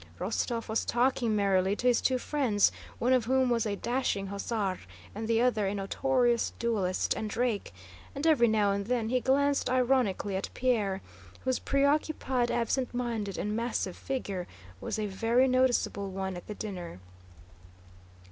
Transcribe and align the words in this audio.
Rostóv 0.19 0.67
was 0.67 0.83
talking 0.83 1.35
merrily 1.35 1.75
to 1.75 1.85
his 1.85 2.01
two 2.01 2.17
friends, 2.17 2.71
one 2.97 3.13
of 3.13 3.25
whom 3.25 3.51
was 3.51 3.67
a 3.67 3.75
dashing 3.75 4.25
hussar 4.29 4.79
and 5.13 5.27
the 5.27 5.39
other 5.41 5.67
a 5.67 5.75
notorious 5.75 6.53
duelist 6.57 7.13
and 7.13 7.37
rake, 7.37 7.71
and 8.15 8.25
every 8.25 8.47
now 8.47 8.71
and 8.71 8.87
then 8.87 9.09
he 9.09 9.19
glanced 9.19 9.69
ironically 9.69 10.35
at 10.35 10.49
Pierre, 10.55 11.03
whose 11.41 11.59
preoccupied, 11.59 12.49
absent 12.49 12.95
minded, 12.95 13.37
and 13.37 13.55
massive 13.55 13.95
figure 13.95 14.47
was 14.79 14.97
a 14.97 15.05
very 15.05 15.47
noticeable 15.47 16.09
one 16.09 16.35
at 16.35 16.47
the 16.47 16.55
dinner. 16.55 16.99